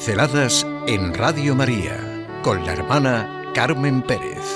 [0.00, 4.46] Pinceladas en Radio María con la hermana Carmen Pérez.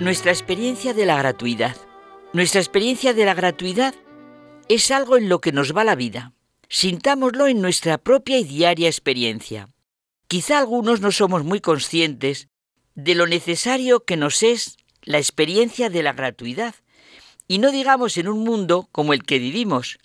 [0.00, 1.76] Nuestra experiencia de la gratuidad.
[2.32, 3.94] Nuestra experiencia de la gratuidad
[4.68, 6.32] es algo en lo que nos va la vida.
[6.68, 9.68] Sintámoslo en nuestra propia y diaria experiencia.
[10.26, 12.48] Quizá algunos no somos muy conscientes
[12.96, 16.74] de lo necesario que nos es la experiencia de la gratuidad,
[17.46, 20.00] y no digamos en un mundo como el que vivimos,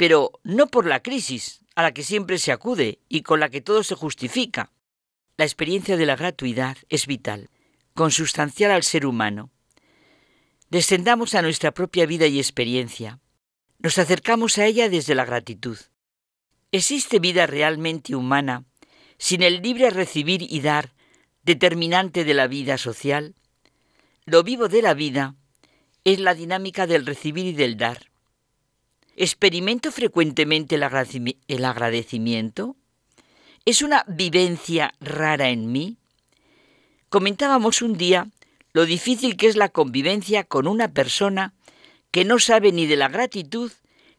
[0.00, 3.60] pero no por la crisis a la que siempre se acude y con la que
[3.60, 4.72] todo se justifica.
[5.36, 7.50] La experiencia de la gratuidad es vital,
[7.92, 9.50] consustancial al ser humano.
[10.70, 13.20] Descendamos a nuestra propia vida y experiencia.
[13.78, 15.76] Nos acercamos a ella desde la gratitud.
[16.72, 18.64] ¿Existe vida realmente humana
[19.18, 20.94] sin el libre recibir y dar
[21.42, 23.34] determinante de la vida social?
[24.24, 25.34] Lo vivo de la vida
[26.04, 28.09] es la dinámica del recibir y del dar.
[29.22, 32.76] ¿Experimento frecuentemente el agradecimiento?
[33.66, 35.98] ¿Es una vivencia rara en mí?
[37.10, 38.28] Comentábamos un día
[38.72, 41.52] lo difícil que es la convivencia con una persona
[42.10, 43.70] que no sabe ni de la gratitud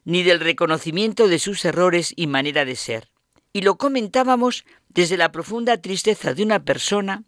[0.04, 3.08] ni del reconocimiento de sus errores y manera de ser.
[3.52, 7.24] Y lo comentábamos desde la profunda tristeza de una persona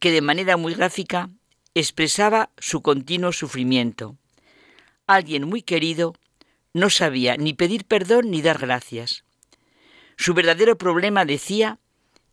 [0.00, 1.30] que de manera muy gráfica
[1.74, 4.18] expresaba su continuo sufrimiento.
[5.06, 6.14] Alguien muy querido
[6.74, 9.24] no sabía ni pedir perdón ni dar gracias.
[10.16, 11.78] Su verdadero problema, decía,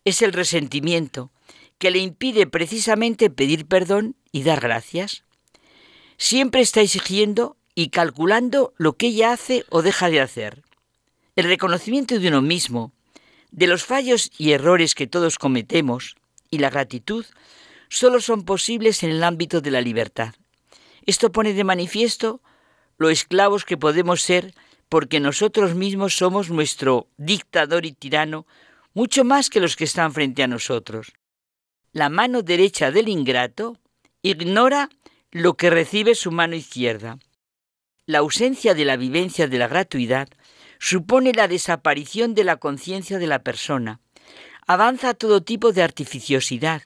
[0.04, 1.30] es el resentimiento,
[1.78, 5.24] que le impide precisamente pedir perdón y dar gracias.
[6.18, 10.62] Siempre está exigiendo y calculando lo que ella hace o deja de hacer.
[11.34, 12.92] El reconocimiento de uno mismo,
[13.50, 16.16] de los fallos y errores que todos cometemos,
[16.50, 17.24] y la gratitud
[17.88, 20.34] solo son posibles en el ámbito de la libertad.
[21.06, 22.42] Esto pone de manifiesto
[23.02, 24.54] lo esclavos que podemos ser
[24.88, 28.46] porque nosotros mismos somos nuestro dictador y tirano
[28.94, 31.12] mucho más que los que están frente a nosotros.
[31.92, 33.76] La mano derecha del ingrato
[34.22, 34.88] ignora
[35.32, 37.18] lo que recibe su mano izquierda.
[38.06, 40.28] La ausencia de la vivencia de la gratuidad
[40.78, 44.00] supone la desaparición de la conciencia de la persona.
[44.66, 46.82] Avanza todo tipo de artificiosidad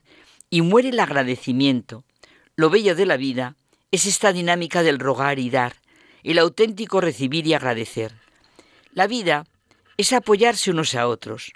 [0.49, 2.05] y muere el agradecimiento.
[2.55, 3.55] Lo bello de la vida
[3.91, 5.76] es esta dinámica del rogar y dar,
[6.31, 8.13] el auténtico recibir y agradecer.
[8.91, 9.45] La vida
[9.97, 11.53] es apoyarse unos a otros.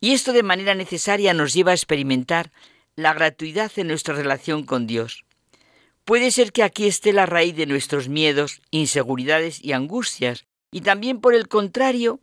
[0.00, 2.50] Y esto de manera necesaria nos lleva a experimentar
[2.96, 5.24] la gratuidad en nuestra relación con Dios.
[6.04, 11.20] Puede ser que aquí esté la raíz de nuestros miedos, inseguridades y angustias, y también
[11.20, 12.20] por el contrario,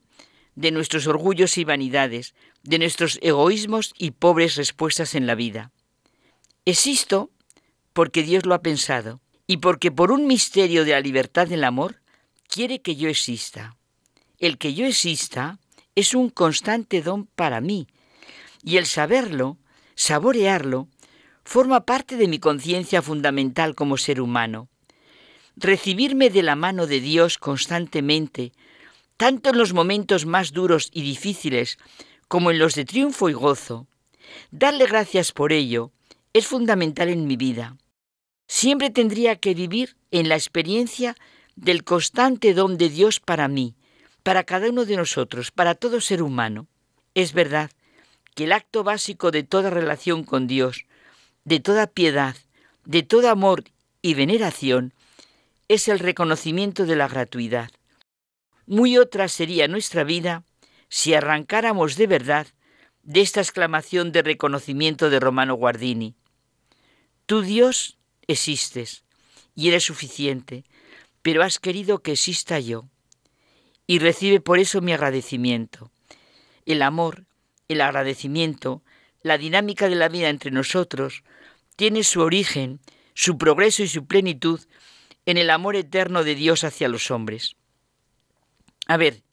[0.55, 2.33] de nuestros orgullos y vanidades,
[2.63, 5.71] de nuestros egoísmos y pobres respuestas en la vida.
[6.65, 7.29] Existo
[7.93, 12.01] porque Dios lo ha pensado y porque por un misterio de la libertad del amor
[12.47, 13.77] quiere que yo exista.
[14.39, 15.57] El que yo exista
[15.95, 17.87] es un constante don para mí
[18.61, 19.57] y el saberlo,
[19.95, 20.89] saborearlo,
[21.45, 24.67] forma parte de mi conciencia fundamental como ser humano.
[25.55, 28.51] Recibirme de la mano de Dios constantemente,
[29.15, 31.77] tanto en los momentos más duros y difíciles
[32.27, 33.87] como en los de triunfo y gozo,
[34.51, 35.91] darle gracias por ello,
[36.33, 37.77] es fundamental en mi vida.
[38.47, 41.15] Siempre tendría que vivir en la experiencia
[41.55, 43.75] del constante don de Dios para mí,
[44.23, 46.67] para cada uno de nosotros, para todo ser humano.
[47.13, 47.71] Es verdad
[48.35, 50.85] que el acto básico de toda relación con Dios,
[51.43, 52.35] de toda piedad,
[52.85, 53.65] de todo amor
[54.01, 54.93] y veneración,
[55.67, 57.71] es el reconocimiento de la gratuidad.
[58.65, 60.43] Muy otra sería nuestra vida
[60.89, 62.47] si arrancáramos de verdad
[63.03, 66.15] de esta exclamación de reconocimiento de Romano Guardini.
[67.25, 67.96] Tú Dios
[68.27, 69.03] existes
[69.55, 70.63] y eres suficiente,
[71.21, 72.87] pero has querido que exista yo.
[73.87, 75.91] Y recibe por eso mi agradecimiento.
[76.65, 77.25] El amor,
[77.67, 78.83] el agradecimiento,
[79.23, 81.23] la dinámica de la vida entre nosotros,
[81.75, 82.79] tiene su origen,
[83.13, 84.61] su progreso y su plenitud
[85.25, 87.55] en el amor eterno de Dios hacia los hombres.
[88.87, 89.23] A ver,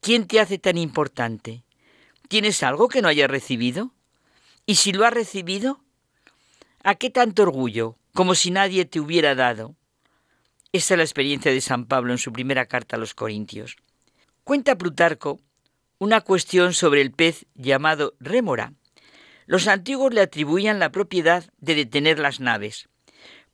[0.00, 1.64] ¿quién te hace tan importante?
[2.28, 3.92] ¿Tienes algo que no hayas recibido?
[4.66, 5.80] Y si lo has recibido,
[6.82, 7.96] ¿A qué tanto orgullo?
[8.14, 9.76] Como si nadie te hubiera dado.
[10.72, 13.76] Esa es la experiencia de San Pablo en su primera carta a los Corintios.
[14.44, 15.40] Cuenta Plutarco
[15.98, 18.72] una cuestión sobre el pez llamado rémora.
[19.46, 22.88] Los antiguos le atribuían la propiedad de detener las naves.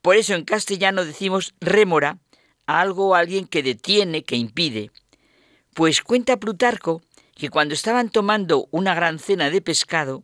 [0.01, 2.19] Por eso en castellano decimos rémora
[2.67, 4.93] a algo o alguien que detiene, que impide.
[5.75, 7.03] Pues cuenta Plutarco
[7.35, 10.23] que cuando estaban tomando una gran cena de pescado,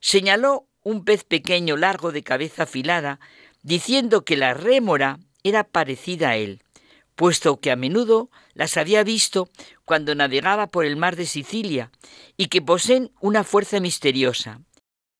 [0.00, 3.20] señaló un pez pequeño largo de cabeza afilada,
[3.66, 6.62] diciendo que la rémora era parecida a él,
[7.16, 9.48] puesto que a menudo las había visto
[9.84, 11.90] cuando navegaba por el mar de Sicilia
[12.36, 14.60] y que poseen una fuerza misteriosa.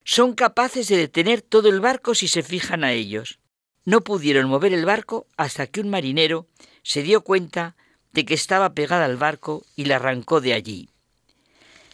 [0.04, 3.40] Son capaces de detener todo el barco si se fijan a ellos.
[3.84, 6.46] No pudieron mover el barco hasta que un marinero
[6.84, 7.74] se dio cuenta
[8.12, 10.88] de que estaba pegada al barco y la arrancó de allí.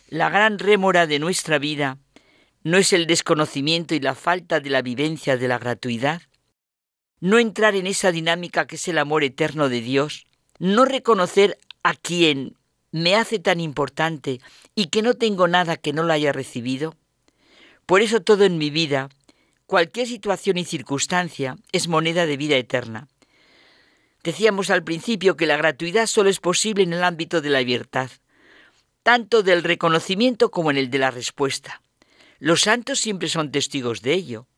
[0.09, 1.97] La gran rémora de nuestra vida
[2.63, 6.21] no es el desconocimiento y la falta de la vivencia de la gratuidad,
[7.23, 10.27] no entrar en esa dinámica que es el amor eterno de Dios,
[10.59, 12.57] no reconocer a quien
[12.91, 14.41] me hace tan importante
[14.75, 16.97] y que no tengo nada que no lo haya recibido.
[17.87, 19.09] Por eso todo en mi vida,
[19.67, 23.07] cualquier situación y circunstancia, es moneda de vida eterna.
[24.25, 28.11] Decíamos al principio que la gratuidad solo es posible en el ámbito de la libertad,
[29.05, 31.83] tanto del reconocimiento como en el de la respuesta.
[32.41, 34.49] Los santos siempre son testigos de ello,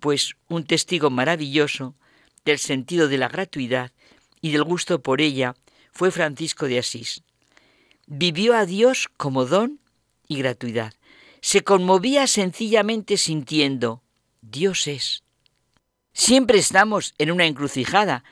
[0.00, 1.94] pues un testigo maravilloso
[2.44, 3.92] del sentido de la gratuidad
[4.40, 5.54] y del gusto por ella
[5.92, 7.22] fue Francisco de Asís.
[8.06, 9.80] Vivió a Dios como don
[10.28, 10.94] y gratuidad.
[11.40, 14.02] Se conmovía sencillamente sintiendo,
[14.42, 15.22] Dios es.
[16.12, 18.24] Siempre estamos en una encrucijada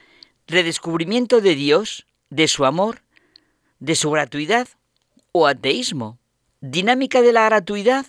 [0.47, 3.03] redescubrimiento de Dios, de su amor,
[3.79, 4.69] de su gratuidad
[5.33, 6.19] o ateísmo,
[6.61, 8.07] dinámica de la gratuidad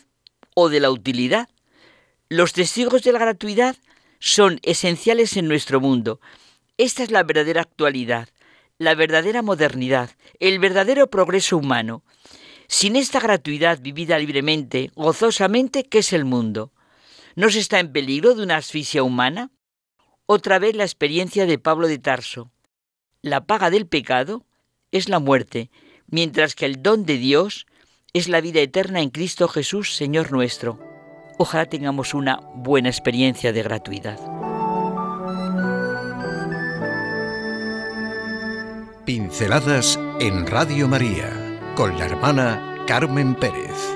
[0.54, 1.50] o de la utilidad.
[2.30, 3.76] Los testigos de la gratuidad
[4.18, 6.20] son esenciales en nuestro mundo.
[6.76, 8.30] Esta es la verdadera actualidad,
[8.80, 12.04] la verdadera modernidad, el verdadero progreso humano.
[12.68, 16.74] Sin esta gratuidad vivida libremente, gozosamente, ¿qué es el mundo?
[17.36, 19.52] ¿No se está en peligro de una asfixia humana?
[20.26, 22.52] Otra vez la experiencia de Pablo de Tarso.
[23.22, 24.48] La paga del pecado
[24.92, 25.70] es la muerte,
[26.08, 27.68] mientras que el don de Dios
[28.14, 30.95] es la vida eterna en Cristo Jesús, Señor nuestro.
[31.38, 34.20] Ojalá tengamos una buena experiencia de gratuidad.
[39.06, 41.30] Pinceladas en Radio María
[41.76, 43.95] con la hermana Carmen Pérez.